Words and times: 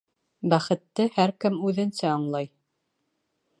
Бәхетте 0.53 1.05
һәр 1.17 1.35
кем 1.45 1.61
үҙенсә 1.69 2.11
аңлай. 2.17 2.51